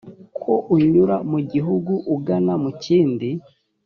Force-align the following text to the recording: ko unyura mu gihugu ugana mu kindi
ko 0.41 0.53
unyura 0.75 1.15
mu 1.31 1.39
gihugu 1.51 1.93
ugana 2.15 2.53
mu 2.63 2.71
kindi 2.83 3.29